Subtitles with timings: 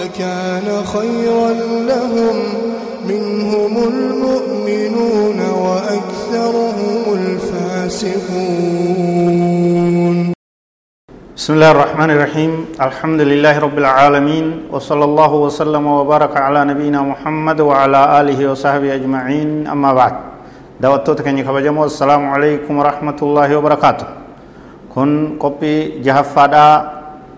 [0.00, 1.50] لكان خيرا
[1.90, 2.36] لهم
[3.10, 8.14] منهم المؤمنون وأكثرهم الفاسقون.
[11.36, 12.52] بسم الله الرحمن الرحيم.
[12.80, 19.66] الحمد لله رب العالمين وصلى الله وسلم وبارك على نبينا محمد وعلى آله وصحبه أجمعين.
[19.66, 20.14] أما بعد
[20.80, 24.06] دعوتك كن كبجمو السلام عليكم ورحمة الله وبركاته.
[24.94, 25.10] كن
[25.42, 25.74] قبي
[26.06, 26.68] جهفادا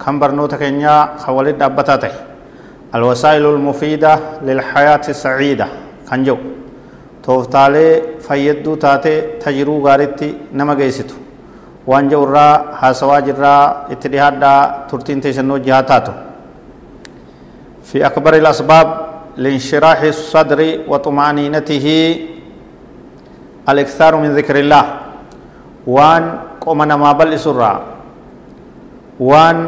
[0.00, 2.29] كم برنوتا كنيا خوالد دابتاته
[2.94, 4.12] الوسائل المفيدة
[4.42, 5.66] للحياة السعيدة
[6.10, 6.36] كنجو
[7.22, 7.86] توفتالي
[8.26, 10.28] فيدو تاتي تجرو غارتي
[11.86, 16.12] waan irraa haasawaa jirraa itti dhihaadhaa turtiin teessannoo jihaa taatu
[17.90, 18.88] في أكبر الأسباب
[19.36, 21.86] لانشراح الصدر وطمأنينته
[23.68, 24.84] الإكثار من ذكر الله.
[25.86, 26.24] وان
[26.60, 27.34] قوم نما بل
[29.20, 29.58] وان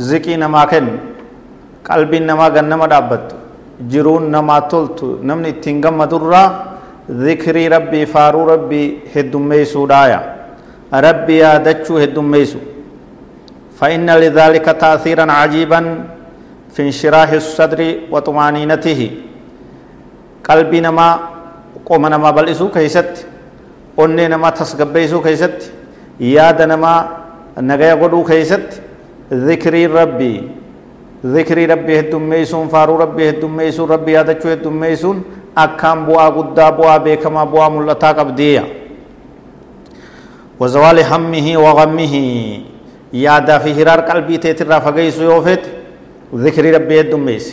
[0.00, 0.86] ذكي نما كن.
[1.90, 3.26] نما غنما دابت
[3.90, 6.42] جرون نما تلت نمني تنغم مدرا
[7.10, 8.82] ذكري ربي فارو ربي
[9.14, 10.20] هدومي سودايا
[10.94, 12.58] ربي يادتشو هدوميسو
[13.78, 15.80] فإن لذلك تأثيرا عجيبا
[16.74, 17.80] في انشراح الصدر
[18.12, 19.00] وطمانينته
[20.48, 21.08] قلبي نما
[21.86, 23.26] قوم نما بلسو كيست
[24.00, 25.58] أني نما تسقبيسو كيست
[26.20, 26.94] ياد نما
[27.68, 28.68] نغيا قدو كيست
[29.32, 30.34] ذكري ربي
[31.26, 35.16] ذكري ربي هدوميسون فارو ربي هدوميسون ربي يادتشو هدوميسون
[35.58, 38.64] أكام بوا قدا بوا بيكما بوا ملتا قبديا
[40.60, 42.14] وزوال همه وغمه
[43.12, 45.62] يادا في هرار قلبي تيتر فغيس يوفت
[46.34, 47.46] ذكر ربي الدميس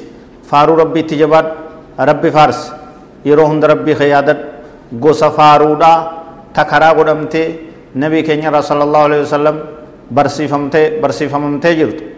[0.50, 1.48] فارو ربي تجباد
[2.10, 2.60] ربي فارس
[3.26, 4.40] هند ربي خيادت
[5.04, 5.94] غوسا فارودا
[6.56, 7.46] تكرا قدمته
[8.02, 9.56] نبي كينيا رسول الله عليه وسلم
[10.16, 12.15] برسيفمته برسيفمته جرت كانت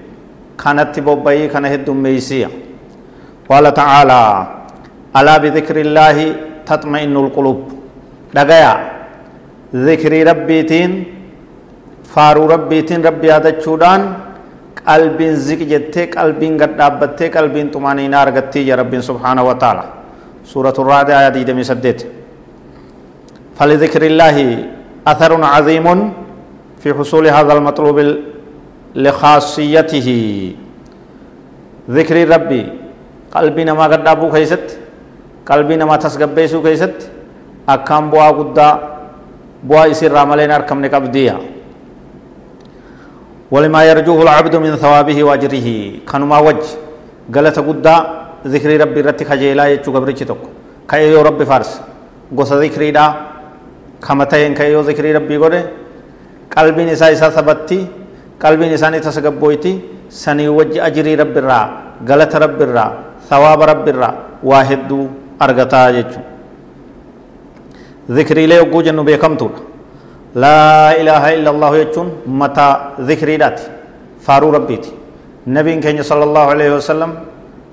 [1.00, 2.50] بوباي كان هدميسيا
[3.50, 4.22] قال تعالى
[5.18, 6.18] ألا بذكر الله
[6.70, 7.60] تطمئن القلوب.
[8.36, 8.74] دغيا
[9.88, 10.92] ذكري ربيتين
[12.14, 14.02] فارو ربيتين ربي هذا تشودان
[14.88, 19.84] قلبين زك جتة قلبين قد دابتة قلبين طمانينة أرغتي يا رب سبحانه وتعالى
[20.52, 22.00] سورة الرعد آيات دي سدت
[23.58, 24.38] فلذكر الله
[25.12, 25.88] أثر عظيم
[26.82, 27.98] في حصول هذا المطلوب
[29.04, 30.10] لخاصيته.
[31.96, 32.64] ذكر ربي.
[33.36, 34.68] قلبنا ما قد دابو كيست.
[35.50, 36.98] قلبنا ما تسقبيسو كيست.
[37.70, 38.70] أكام بوا قدا.
[39.92, 41.36] isirraa malee hin argamne qabdiya
[43.52, 45.68] ولما يرجوه العبد من ثوابه وأجره.
[46.10, 46.64] كانما وج.
[47.36, 47.96] غلط غدا
[48.48, 50.38] ذكر ربي رت خجيلا يچو غبرچ تك
[50.90, 51.82] كأيو ربي فارس.
[52.38, 53.14] غوس ذكري دا.
[54.04, 55.62] كمتين كأيو ذكر ربي غده
[56.58, 57.30] قلبي نساء إسا
[58.38, 59.74] ثبتي قلبي نساء تسغبويتي
[60.10, 61.60] سني وج اجري ربي را
[62.10, 62.86] غلط ربي را
[63.30, 64.10] ثواب ربي را
[64.44, 64.92] واحد
[65.42, 66.22] ارغتا يچو
[68.10, 69.60] ذكريlee yogguu jennu beekamtuudha
[70.36, 72.10] laa ilaaha illa allahu jechuun
[72.42, 72.74] mataa
[73.08, 73.64] dhikriidhaati
[74.26, 74.94] faaruu rabbiiti
[75.48, 77.12] nabiin keenya sala allahu alaihi wasalam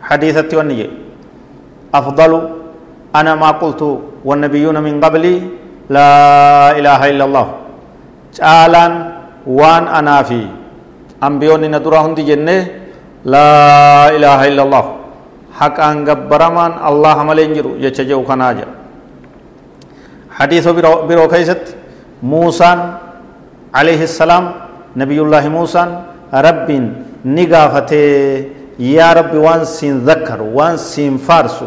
[0.09, 0.97] hadiisatti wanni jedhe
[1.93, 2.39] afdalu
[3.13, 3.89] ana maa qultu
[4.25, 5.39] wannabiyuuna min qablii
[5.97, 7.53] laa ilaaha illa allahu
[8.39, 9.14] caalaan
[9.47, 10.41] waan anaa fi
[11.21, 12.63] ambiyoonni na duraa hundi jennee
[13.25, 14.91] laa ilaaha illa allahu
[15.61, 18.55] haqaan gabbaramaan allaha malee hin jiru jecha jedhu kanaa
[20.39, 20.67] حديث
[21.09, 21.63] برو كيست
[22.23, 22.71] موسى
[23.79, 24.45] عليه السلام
[25.03, 25.83] نبي الله موسى
[26.47, 26.69] رب
[27.25, 28.05] نقافته
[28.99, 31.67] يا رب وان سين ذكر وان سين فارسو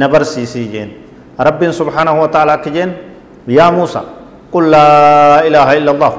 [0.00, 0.88] نبرسي سيجين
[1.48, 2.90] رب سبحانه وتعالى كجين
[3.58, 4.02] يا موسى
[4.54, 4.88] قل لا
[5.48, 6.12] إله إلا الله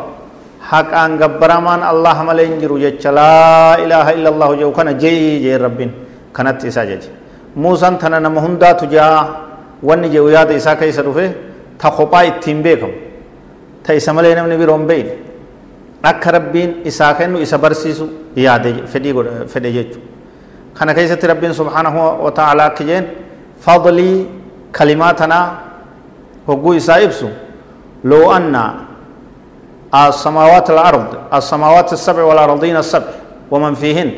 [0.71, 5.53] حق أن قبرمان الله ملين جرو جيش لا إله إلا الله جو كان جي جي
[5.65, 5.79] رب
[6.35, 6.97] كانت إسا جي
[7.63, 9.07] موسى تنا نمهندا تجا
[9.87, 11.27] وان جو ياد إسا كيس رفه
[11.77, 12.93] ta kophaa ittiin beekamu
[13.83, 15.13] ta isa malee namni biroo hin beekne
[16.03, 18.07] akka rabbiin isaa kennu isa barsiisu
[18.45, 19.13] yaade fedhii
[19.53, 20.07] fedhe jechuudha
[20.77, 23.05] kana keessatti rabbiin subhaanahu wa ta'ala akka jeen
[23.67, 24.27] fadlii
[24.71, 25.45] kalimaa tanaa
[26.47, 27.29] hogguu isaa ibsu
[28.03, 28.63] loo anna
[29.95, 33.11] السماوات الأرض السماوات السبع والأرضين السبع
[33.51, 34.11] ومن فيهن؟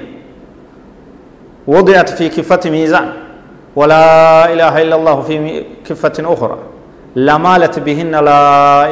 [1.67, 3.07] وضعت في كفة ميزان
[3.75, 4.05] ولا
[4.53, 5.35] إله إلا الله في
[5.87, 6.57] كفة أخرى.
[7.15, 7.37] لا
[7.87, 8.43] بهن لا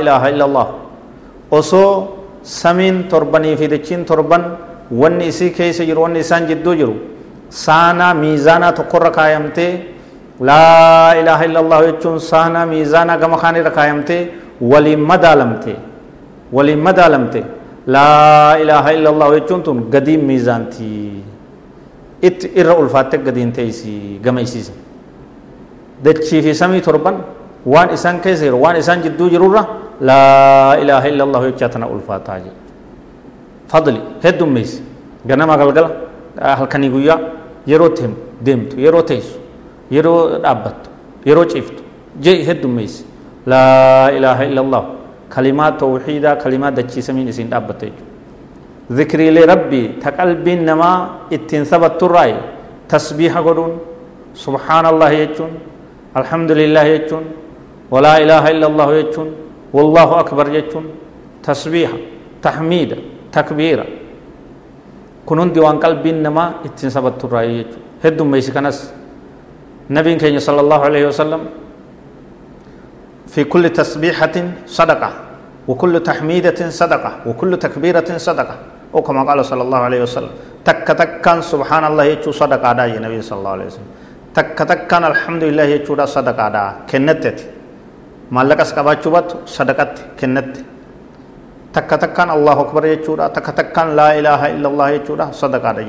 [0.02, 0.68] إله إلا الله.
[1.52, 1.86] وصو
[2.44, 4.44] سمين تربني في دكين تربن
[4.92, 6.96] ونسي كيس جرو ونسان جدو جرو.
[7.50, 9.70] سانا ميزانا تقر قايمتي
[10.50, 10.66] لا
[11.20, 14.20] إله إلا الله يتشون سانا ميزانا غمخاني رقايمتي
[14.62, 15.76] ولي مدالمتي.
[16.56, 17.44] Waliin madaalamte
[17.96, 21.24] laa ilaaha illa allahu jechuun tun gadiin miizaantii
[22.28, 24.74] itti irra ulfaatte gadiin teeysi gama isiisa
[26.06, 27.18] dachii fi samii torban
[27.74, 29.66] waan isaan keessa jiru waan isaan jidduu jirurra
[30.10, 32.60] laa ilaaha illa allahu jechaa tana ulfaataa jedhe
[33.74, 34.84] fadli heddummeessi
[35.32, 35.90] ganama galgala
[36.62, 37.20] halkanii guyyaa
[37.72, 37.90] yeroo
[38.46, 39.40] deemtu yeroo teessu
[39.98, 40.90] yeroo dhaabbattu
[41.30, 41.84] yeroo ciiftu
[42.28, 43.06] jee heddummeessi
[43.54, 44.84] laa ilaaha illa
[45.36, 47.92] كلمات توحيدا كلمات دچي سمين إسين دابتاي
[48.92, 50.92] ذكر لربي تقلب نما
[51.36, 52.32] اتنسب التراي
[52.90, 53.72] تسبيح غدون
[54.46, 55.52] سبحان الله يچون
[56.20, 57.24] الحمد لله يچون
[57.92, 59.30] ولا إله إلا الله يچون
[59.74, 60.86] والله أكبر يچون
[61.44, 61.90] تسبيح
[62.46, 62.92] تحميد
[63.32, 63.80] تكبير.
[65.26, 67.72] كنون ديوان قلب نما اتنسب التراي يچ
[68.06, 68.78] هد ميسكنس
[69.90, 71.42] نبي كان صلى الله عليه وسلم
[73.28, 74.36] في كل تسبيحة
[74.68, 75.25] صدقة.
[75.68, 78.56] وكل تحميدة صدقة وكل تكبيرة صدقة.
[78.96, 80.34] أو كما قال صلى الله عليه وسلم
[80.66, 83.90] تك تكن سبحان الله يجو صدقة دا النبي صلى الله عليه وسلم.
[84.38, 87.26] تك تكن الحمد لله يجو دا صدقة دا كنت
[88.32, 90.54] مالك اسكبات بات صدقة كنت
[91.76, 93.28] تك تكن الله أكبر يجو دا.
[93.36, 95.84] تك تكن لا إله إلا الله يجو دا صدقة دا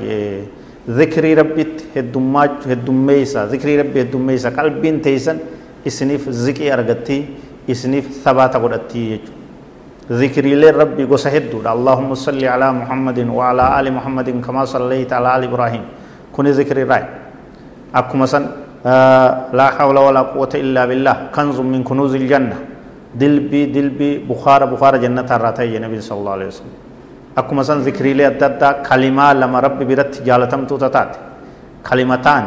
[0.99, 1.63] ذكري ربي
[1.95, 5.37] هدومات هدوميسا ذكري ربي هدوميسا قلبين تيسن.
[5.87, 7.21] isiniif ziqii argattii
[7.73, 9.36] isiniif sabaata godhattii jechuudha
[10.11, 15.43] ذكريلي ربي قصة هدود اللهم صل على محمد وعلى آل محمد كما صليت على آل
[15.51, 15.83] إبراهيم.
[16.31, 17.03] كوني ذكري راي.
[17.95, 18.47] أكو مثلا
[18.85, 21.35] آه لا حول ولا قوة إلا بالله.
[21.35, 22.57] كنز من كنوز الجنة.
[23.19, 26.75] دلبي دلبي بخار بخار جنة الراتي النبي صلى الله عليه وسلم.
[27.37, 31.11] أكو مثلا ذكريلي أددا كلمة لما ربي برت جالتم توتات
[31.83, 32.45] كلمتان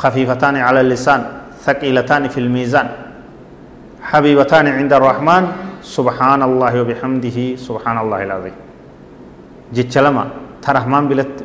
[0.00, 1.20] خفيفتان على اللسان
[1.60, 2.88] ثقيلتان في الميزان.
[4.02, 5.67] حبيبتان عند الرحمن.
[5.82, 8.56] سبحان الله وبحمده سبحان الله العظيم
[9.74, 10.24] جيتش لما
[10.62, 11.02] ترحمان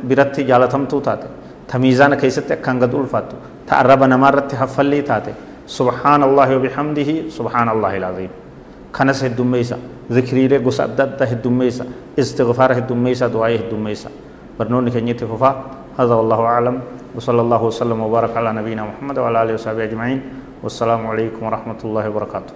[0.08, 1.22] برت جالتم توتات
[1.68, 3.36] تميزان كيست كان قد ألفاتو
[3.68, 5.34] تأرب نمارت حفلي تاتي
[5.66, 8.32] سبحان الله وبحمده سبحان الله العظيم
[8.96, 9.78] كنس هدوميسا
[10.12, 11.84] ذكري له غس أدد هدوميسا
[12.20, 14.10] استغفار هدوميسا دعاء هدوميسا
[14.58, 15.50] برنون كنيت ففا
[15.98, 16.76] هذا والله أعلم
[17.16, 20.20] وصلى الله وسلم وبارك على نبينا محمد وعلى آله وصحبه أجمعين
[20.62, 22.54] والسلام عليكم ورحمة الله وبركاته